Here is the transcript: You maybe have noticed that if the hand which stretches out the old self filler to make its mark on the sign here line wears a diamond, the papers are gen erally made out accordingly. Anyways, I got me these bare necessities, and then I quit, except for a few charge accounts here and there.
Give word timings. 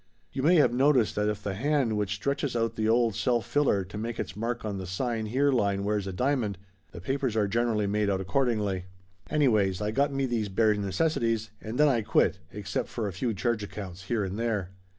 You 0.31 0.41
maybe 0.41 0.59
have 0.61 0.73
noticed 0.73 1.13
that 1.13 1.29
if 1.29 1.43
the 1.43 1.53
hand 1.53 1.95
which 1.95 2.15
stretches 2.15 2.55
out 2.55 2.75
the 2.75 2.89
old 2.89 3.13
self 3.13 3.45
filler 3.45 3.83
to 3.83 3.97
make 3.99 4.19
its 4.19 4.35
mark 4.35 4.65
on 4.65 4.79
the 4.79 4.87
sign 4.87 5.27
here 5.27 5.51
line 5.51 5.83
wears 5.83 6.07
a 6.07 6.11
diamond, 6.11 6.57
the 6.91 6.99
papers 6.99 7.35
are 7.35 7.47
gen 7.47 7.67
erally 7.67 7.87
made 7.87 8.09
out 8.09 8.19
accordingly. 8.19 8.85
Anyways, 9.29 9.79
I 9.79 9.91
got 9.91 10.11
me 10.11 10.25
these 10.25 10.49
bare 10.49 10.73
necessities, 10.73 11.51
and 11.61 11.77
then 11.77 11.87
I 11.87 12.01
quit, 12.01 12.39
except 12.51 12.89
for 12.89 13.07
a 13.07 13.13
few 13.13 13.35
charge 13.35 13.61
accounts 13.61 14.05
here 14.05 14.23
and 14.23 14.39
there. 14.39 14.71